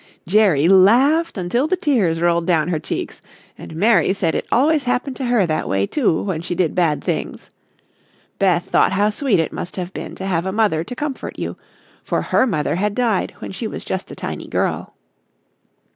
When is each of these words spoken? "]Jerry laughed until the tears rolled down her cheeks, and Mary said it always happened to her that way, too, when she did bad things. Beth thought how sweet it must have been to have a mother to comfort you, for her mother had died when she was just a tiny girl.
"]Jerry 0.27 0.67
laughed 0.67 1.37
until 1.37 1.67
the 1.67 1.77
tears 1.77 2.19
rolled 2.21 2.47
down 2.47 2.69
her 2.69 2.79
cheeks, 2.79 3.21
and 3.55 3.75
Mary 3.75 4.13
said 4.13 4.33
it 4.33 4.47
always 4.51 4.85
happened 4.85 5.15
to 5.17 5.25
her 5.25 5.45
that 5.45 5.69
way, 5.69 5.85
too, 5.85 6.23
when 6.23 6.41
she 6.41 6.55
did 6.55 6.73
bad 6.73 7.03
things. 7.03 7.51
Beth 8.39 8.65
thought 8.67 8.93
how 8.93 9.11
sweet 9.11 9.39
it 9.39 9.53
must 9.53 9.75
have 9.75 9.93
been 9.93 10.15
to 10.15 10.25
have 10.25 10.47
a 10.47 10.51
mother 10.51 10.83
to 10.83 10.95
comfort 10.95 11.37
you, 11.37 11.55
for 12.03 12.23
her 12.23 12.47
mother 12.47 12.77
had 12.77 12.95
died 12.95 13.35
when 13.37 13.51
she 13.51 13.67
was 13.67 13.85
just 13.85 14.09
a 14.09 14.15
tiny 14.15 14.47
girl. 14.47 14.95